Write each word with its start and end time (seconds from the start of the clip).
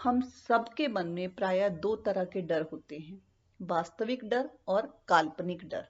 हम 0.00 0.20
सबके 0.20 0.88
मन 0.88 1.06
में 1.06 1.34
प्राय 1.34 1.70
दो 1.70 1.96
तरह 1.96 2.24
के 2.24 2.40
डर 2.40 2.62
होते 2.62 2.98
हैं, 2.98 3.22
वास्तविक 3.62 4.24
डर 4.24 4.50
और 4.68 5.02
काल्पनिक 5.08 5.68
डर। 5.68 5.88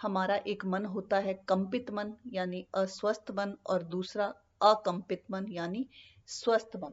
हमारा 0.00 0.36
एक 0.36 0.64
मन 0.64 0.84
होता 0.84 1.18
है 1.18 1.34
कंपित 1.48 1.90
मन, 1.90 2.12
यानी 2.32 2.66
अस्वस्थ 2.74 3.30
मन, 3.30 3.56
और 3.66 3.82
दूसरा 3.82 4.26
अकंपित 4.62 5.22
मन, 5.30 5.46
यानी 5.48 5.88
स्वस्थ 6.26 6.76
मन। 6.76 6.92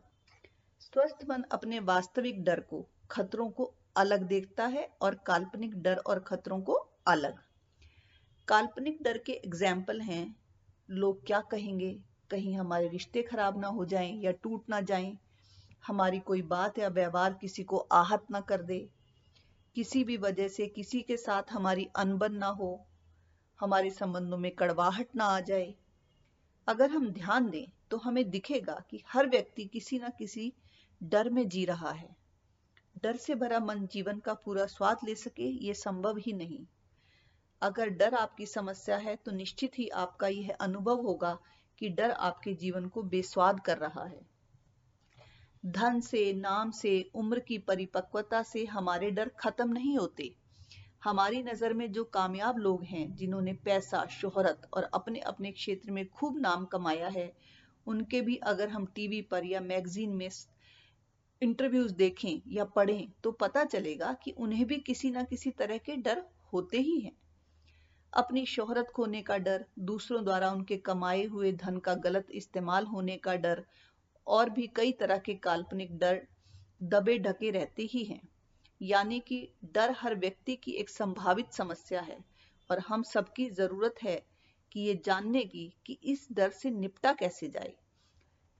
स्वस्थ 0.79 1.25
मन 1.29 1.43
अपने 1.51 1.79
वास्तविक 1.79 2.43
डर 2.43 2.59
को, 2.59 2.87
खतरों 3.11 3.49
को 3.49 3.73
अलग 3.95 4.23
देखता 4.23 4.65
है 4.65 4.89
और 5.01 5.15
काल्पनिक 5.15 5.81
डर 5.81 5.97
और 5.97 6.19
खतरों 6.19 6.61
को 6.61 6.73
अलग। 7.07 7.39
काल्पनिक 8.47 9.03
डर 9.03 9.17
के 9.17 9.31
एग्ज़ाम्पल 9.31 10.01
हैं, 10.01 10.35
लोग 10.89 11.25
क्या 11.25 11.41
कहेंगे? 11.41 11.99
कहीं 12.31 12.57
हमारे 12.57 12.87
रिश्ते 12.87 13.21
खराब 13.21 13.59
ना 13.59 13.67
हो 13.67 13.85
जाएँ 13.85 14.21
या 14.21 14.31
टूट 14.31 14.69
ना 14.69 14.81
जाएँ 14.81 15.17
हमारी 15.87 16.19
कोई 16.19 16.41
बात 16.41 16.79
या 16.79 16.87
व्यवहार 16.89 17.33
किसी 17.33 17.63
को 17.63 17.77
आहत 17.77 18.25
ना 18.31 18.39
कर 18.41 18.61
दे, 18.61 18.79
किसी 19.75 20.03
भी 20.03 20.17
वजह 20.17 20.47
से 20.47 20.67
किसी 20.67 21.01
के 21.01 21.17
साथ 21.17 21.51
हमारी 21.51 21.87
अनबन 21.95 22.33
ना 22.33 22.47
हो, 22.47 22.69
हमारे 23.59 23.89
संबंधों 23.89 24.37
में 24.37 24.51
कड़वाहट 24.51 25.15
ना 25.15 25.25
आ 25.25 25.39
जाए। 25.39 25.73
अगर 26.67 26.91
हम 26.91 27.09
ध्यान 27.09 27.49
दें 27.49 27.65
तो 27.91 27.97
हमें 27.97 28.29
दिखेगा 28.29 28.81
कि 28.89 29.03
हर 29.07 29.27
व्यक्ति 29.27 29.65
किसी 29.65 29.99
न 29.99 30.09
किसी 30.09 30.51
डर 31.01 31.29
में 31.29 31.47
जी 31.49 31.65
रहा 31.65 31.91
है। 31.91 32.15
डर 33.03 33.15
से 33.15 33.35
भरा 33.35 33.59
मन 33.59 33.85
जीवन 33.87 34.19
का 34.19 34.33
पूरा 34.35 34.65
स्वाद 34.65 34.97
ले 35.03 35.15
सके, 35.15 35.49
ये 35.65 35.73
संभव 35.73 36.17
ही 36.17 36.33
नहीं। 36.33 36.65
अगर 37.61 37.89
डर 37.89 38.15
आपकी 38.15 38.45
समस्या 38.45 38.97
है 38.97 39.15
तो 39.15 39.31
निश्चित 39.31 39.77
ही 39.79 39.87
आपका 39.97 40.27
यह 40.27 40.55
अनुभव 40.61 41.01
होगा 41.01 41.37
कि 41.81 41.89
डर 41.89 42.11
आपके 42.11 42.53
जीवन 42.53 42.87
को 42.87 43.03
बेस्वाद 43.03 43.59
कर 43.59 43.77
रहा 43.77 44.05
है। 44.05 44.36
धन 45.67 45.99
से, 45.99 46.33
नाम 46.33 46.71
से, 46.71 47.11
उम्र 47.15 47.39
की 47.39 47.57
परिपक्वता 47.57 48.41
से 48.43 48.65
हमारे 48.65 49.11
डर 49.11 49.29
खत्म 49.39 49.69
नहीं 49.69 49.97
होते। 49.97 50.35
हमारी 51.03 51.41
नज़र 51.43 51.73
में 51.73 51.91
जो 51.91 52.03
कामयाब 52.03 52.57
लोग 52.57 52.83
हैं, 52.83 53.15
जिन्होंने 53.15 53.53
पैसा, 53.53 54.05
शोहरत 54.05 54.69
और 54.73 54.83
अपने 54.83 55.19
अपने 55.19 55.51
क्षेत्र 55.51 55.91
में 55.91 56.07
खूब 56.09 56.39
नाम 56.39 56.65
कमाया 56.65 57.07
है, 57.07 57.31
उनके 57.87 58.21
भी 58.21 58.35
अगर 58.35 58.69
हम 58.69 58.85
टीवी 58.85 59.21
पर 59.21 59.45
या 59.45 59.61
मैगजीन 59.61 60.09
में 60.09 60.29
इंटरव्यूज़ 61.41 61.93
देखें 61.93 62.41
या 62.47 62.63
पढ़ें 62.65 63.11
तो 63.23 63.31
पता 63.31 63.63
चलेगा 63.63 64.13
कि 64.13 64.31
उन्हें 64.31 64.65
भी 64.67 64.77
किसी 64.77 65.11
ना 65.11 65.23
किसी 65.23 65.51
तरह 65.51 65.77
के 65.77 65.95
डर 65.95 66.23
होते 66.53 66.77
ही 66.77 66.99
हैं। 66.99 67.11
अपनी 68.13 68.45
शोहरत 68.45 68.87
खोने 68.87 69.21
का 69.21 69.37
डर, 69.37 69.65
दूसरों 69.79 70.23
द्वारा 70.23 70.51
उनके 70.51 70.77
कमाए 70.77 71.23
हुए 71.23 71.51
धन 71.51 71.77
का 71.77 71.93
गलत 71.93 72.27
इस्तेमाल 72.31 72.85
होने 72.85 73.17
का 73.17 73.35
डर 73.35 73.63
और 74.27 74.49
भी 74.49 74.67
कई 74.67 74.91
तरह 74.91 75.17
के 75.17 75.33
काल्पनिक 75.43 75.97
डर 75.97 76.21
दबे 76.85 77.17
ढके 77.19 77.49
रहते 77.51 77.83
ही 77.83 78.03
हैं। 78.03 78.21
यानी 78.81 79.19
कि 79.19 79.47
डर 79.65 79.95
हर 79.99 80.15
व्यक्ति 80.15 80.55
की 80.55 80.71
एक 80.71 80.89
संभावित 80.89 81.53
समस्या 81.53 82.01
है 82.01 82.17
और 82.69 82.79
हम 82.79 83.03
सबकी 83.03 83.49
ज़रूरत 83.51 84.03
है 84.03 84.21
कि 84.71 84.79
ये 84.79 85.01
जानने 85.05 85.43
की 85.45 85.71
कि 85.85 85.97
इस 86.03 86.27
डर 86.31 86.49
से 86.51 86.69
निपटा 86.71 87.13
कैसे 87.13 87.47
जाए। 87.49 87.73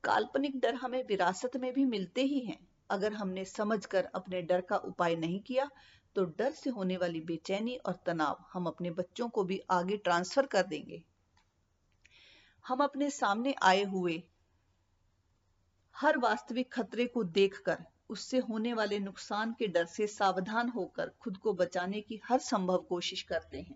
काल्पनिक 0.04 0.60
डर 0.60 0.76
हमें 0.76 1.04
विरासत 1.04 1.58
में 1.58 1.72
भी 1.74 1.86
मिलते 1.86 2.22
ही 2.24 2.40
हैं। 2.40 2.58
अगर 2.90 3.14
हमने 3.14 3.44
समझकर 3.46 4.06
अपने 4.16 4.42
डर 4.42 4.62
का 4.62 4.78
उपाय 4.86 5.16
नहीं 5.16 5.40
किया 5.42 5.70
तो 6.16 6.24
डर 6.38 6.52
से 6.52 6.70
होने 6.70 6.98
वाली 6.98 7.22
बेचैनी 7.22 7.76
और 7.78 7.98
तनाव 8.06 8.44
हम 8.54 8.66
अपने 8.66 8.92
बच्चों 8.92 9.28
को 9.30 9.44
भी 9.44 9.60
आगे 9.72 9.98
ट्रांसफ़र 9.98 10.46
कर 10.46 10.68
देंगे। 10.68 11.02
हम 12.66 12.84
अपने 12.84 13.10
सामने 13.10 13.54
आए 13.64 13.84
हुए 13.86 14.22
हर 15.98 16.18
वास्तविक 16.18 16.74
खतरे 16.74 17.06
को 17.06 17.24
देखकर, 17.24 17.78
उससे 18.10 18.38
होने 18.40 18.74
वाले 18.74 19.00
नुकसान 19.00 19.56
के 19.60 19.68
डर 19.68 19.86
से 19.86 20.08
सावधान 20.08 20.70
होकर 20.70 21.12
खुद 21.22 21.38
को 21.38 21.54
बचाने 21.54 22.02
की 22.02 22.22
हर 22.26 22.40
संभव 22.40 22.78
कोशिश 22.78 23.22
करते 23.22 23.62
हैं। 23.62 23.76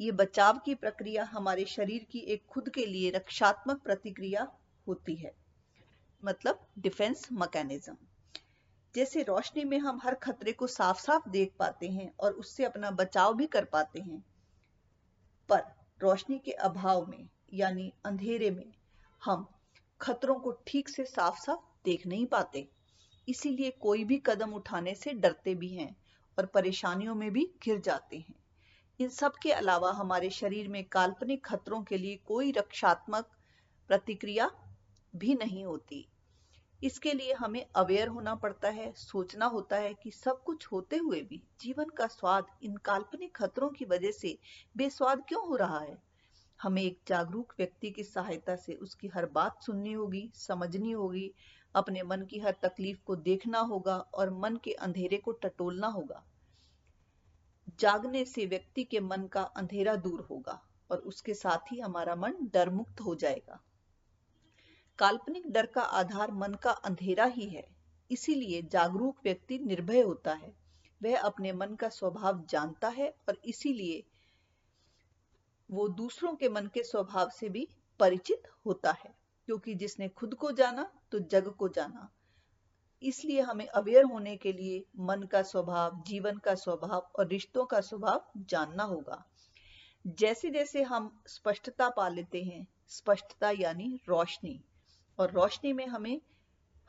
ये 0.00 0.12
बचाव 0.12 0.58
की 0.58 0.74
प्रक्रिया 0.74 1.24
हमारे 1.24 1.64
शरीर 1.64 2.06
की 2.10 2.18
एक 2.18 2.44
खुद 2.46 2.68
के 2.68 2.86
लिए 2.86 3.10
रक्षात्मक 3.10 3.82
प्रतिक्रिया 3.82 4.52
होती 4.86 5.14
है 5.14 5.32
मतलब 6.24 6.66
डिफेंस 6.78 7.28
मैकेनिज्म 7.32 7.96
जैसे 8.94 9.22
रोशनी 9.22 9.64
में 9.64 9.78
हम 9.78 10.00
हर 10.04 10.14
खतरे 10.14 10.52
को 10.52 10.66
साफ़ 10.66 11.00
साफ़ 11.00 11.28
देख 11.28 11.52
पाते 11.58 11.88
हैं 11.88 12.12
और 12.20 12.32
उससे 12.32 12.64
अपना 12.64 12.90
बचाव 12.90 13.34
भी 13.34 13.46
कर 13.46 13.64
पाते 13.64 14.00
हैं, 14.00 14.24
पर 15.48 15.62
रोशनी 16.02 16.38
के 16.38 16.52
अभाव 16.52 17.06
में, 17.06 17.28
यानी 17.54 17.92
अंधेरे 18.04 18.50
में, 18.50 18.72
हम 19.24 19.46
खतरों 20.02 20.34
को 20.34 20.52
ठीक 20.66 20.88
से 20.88 21.04
साफ़ 21.04 21.38
साफ़ 21.38 21.60
देख 21.84 22.06
नहीं 22.06 22.26
पाते। 22.26 22.68
इसीलिए 23.28 23.70
कोई 23.70 24.04
भी 24.04 24.18
कदम 24.18 24.54
उठाने 24.54 24.94
से 24.94 25.12
डरते 25.12 25.54
भी 25.54 25.74
हैं 25.74 25.96
और 26.38 26.46
परेशानियों 26.46 27.14
में 27.14 27.30
भी 27.32 27.54
घिर 27.64 27.80
जाते 27.80 28.16
हैं। 28.16 28.34
इन 29.00 29.08
सब 29.08 29.32
के 29.42 29.52
अलावा 29.52 29.92
हमारे 29.92 30.30
शरीर 30.30 30.68
में 30.68 30.84
काल्पनिक 30.84 31.44
खतरों 31.44 31.82
के 31.82 31.98
लिए 31.98 32.16
कोई 32.16 32.52
रक्षात्मक 32.52 33.30
प्रतिक्रिया 33.88 34.50
भी 35.16 35.34
नहीं 35.34 35.64
होती। 35.64 36.08
इसके 36.82 37.12
लिए 37.12 37.32
हमें 37.32 37.66
अवेयर 37.76 38.08
होना 38.08 38.34
पड़ता 38.34 38.68
है, 38.68 38.92
सोचना 38.92 39.46
होता 39.46 39.76
है 39.76 39.94
कि 39.94 40.10
सब 40.10 40.42
कुछ 40.42 40.66
होते 40.72 40.96
हुए 40.96 41.20
भी 41.22 41.42
जीवन 41.60 41.84
का 41.84 42.06
स्वाद 42.06 42.46
इन 42.62 42.76
काल्पनिक 42.76 43.36
खतरों 43.36 43.70
की 43.70 43.84
वजह 43.84 44.10
से 44.10 44.38
बेस्वाद 44.76 45.24
क्यों 45.28 45.48
हो 45.48 45.56
रहा 45.56 45.78
है? 45.78 46.11
हमें 46.62 46.82
एक 46.82 47.00
जागरूक 47.08 47.54
व्यक्ति 47.58 47.90
की 47.90 48.04
सहायता 48.04 48.56
से 48.56 48.74
उसकी 48.74 49.08
हर 49.08 49.26
बात 49.26 49.62
सुननी 49.62 49.92
होगी, 49.92 50.30
समझनी 50.34 50.92
होगी, 50.92 51.34
अपने 51.74 52.02
मन 52.02 52.22
की 52.22 52.38
हर 52.38 52.56
तकलीफ़ 52.62 52.98
को 53.04 53.16
देखना 53.16 53.58
होगा 53.58 53.96
और 53.96 54.30
मन 54.30 54.56
के 54.56 54.72
अंधेरे 54.72 55.16
को 55.16 55.32
टटोलना 55.32 55.86
होगा। 55.86 56.24
जागने 57.80 58.24
से 58.24 58.46
व्यक्ति 58.46 58.84
के 58.84 59.00
मन 59.00 59.26
का 59.26 59.42
अंधेरा 59.42 59.96
दूर 59.96 60.20
होगा 60.20 60.62
और 60.90 60.98
उसके 60.98 61.34
साथ 61.34 61.72
ही 61.72 61.80
हमारा 61.80 62.14
मन 62.14 62.34
डर 62.52 62.70
मुक्त 62.70 63.00
हो 63.00 63.14
जाएगा। 63.14 63.60
काल्पनिक 64.98 65.52
डर 65.52 65.66
का 65.66 65.82
आधार 65.82 66.30
मन 66.30 66.54
का 66.54 66.70
अंधेरा 66.70 67.24
ही 67.24 67.46
है, 67.46 67.66
इसीलिए 68.10 68.62
जागरूक 68.62 69.16
व्यक्ति 69.24 69.58
निर्भय 69.58 70.00
होता 70.00 70.32
है। 70.32 70.54
वह 71.02 71.18
अपने 71.18 71.52
मन 71.52 71.74
का 71.74 71.88
स्वभाव 71.88 72.46
जानता 72.50 72.88
है 72.88 73.14
और 73.28 73.38
इसीलिए 73.44 74.04
वो 75.72 75.88
दूसरों 75.88 76.34
के 76.34 76.48
मन 76.48 76.66
के 76.66 76.82
स्वभाव 76.82 77.30
से 77.30 77.48
भी 77.48 77.68
परिचित 78.00 78.42
होता 78.66 78.92
है। 78.92 79.22
क्योंकि 79.46 79.74
जिसने 79.74 80.08
खुद 80.08 80.34
को 80.34 80.52
जाना 80.52 80.92
तो 81.12 81.18
जग 81.18 81.48
को 81.48 81.68
जाना। 81.68 82.10
इसलिए 83.02 83.40
हमें 83.40 83.66
अवेयर 83.66 84.04
होने 84.04 84.36
के 84.36 84.52
लिए 84.52 84.84
मन 84.98 85.22
का 85.22 85.42
स्वभाव, 85.42 86.02
जीवन 86.06 86.38
का 86.38 86.54
स्वभाव 86.54 87.10
और 87.18 87.26
रिश्तों 87.26 87.64
का 87.64 87.80
स्वभाव 87.80 88.30
जानना 88.36 88.82
होगा। 88.82 89.24
जैसे 90.06 90.50
जैसे 90.50 90.82
हम 90.82 91.22
स्पष्टता 91.26 91.88
पा 91.88 92.08
लेते 92.08 92.42
हैं, 92.42 92.66
स्पष्टता 92.88 93.50
यानी 93.50 94.00
रोशनी। 94.08 94.64
और 95.18 95.30
रोशनी 95.30 95.72
में 95.72 95.86
हमें, 95.86 96.20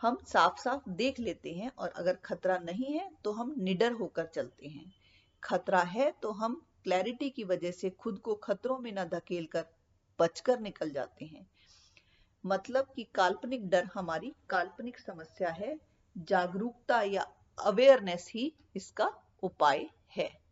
हम 0.01 0.17
साफ़ 0.27 0.61
साफ़ 0.61 0.89
देख 0.89 1.19
लेते 1.19 1.53
हैं 1.53 1.71
और 1.77 1.89
अगर 1.89 2.13
खतरा 2.15 2.57
नहीं 2.57 2.93
है 2.93 3.11
तो 3.23 3.31
हम 3.31 3.55
निडर 3.57 3.91
होकर 3.91 4.25
चलते 4.25 4.67
हैं। 4.67 4.93
खतरा 5.43 5.81
है 5.81 6.11
तो 6.11 6.31
हम 6.31 6.65
क्लैरिटी 6.83 7.29
की 7.29 7.43
वजह 7.43 7.71
से 7.71 7.89
खुद 7.89 8.19
को 8.19 8.35
खतरों 8.35 8.79
में 8.79 8.91
न 8.91 9.03
धकेल 9.03 9.45
कर 9.45 9.65
बचकर 10.19 10.59
निकल 10.59 10.89
जाते 10.89 11.25
हैं। 11.25 11.47
मतलब 12.45 12.93
कि 12.95 13.03
काल्पनिक 13.03 13.69
डर 13.69 13.89
हमारी 13.93 14.33
काल्पनिक 14.49 14.99
समस्या 14.99 15.49
है, 15.49 15.79
जागरूकता 16.17 17.01
या 17.01 17.27
अवेयरनेस 17.63 18.31
ही 18.33 18.53
इसका 18.75 19.13
उपाय 19.43 19.89
है। 20.17 20.43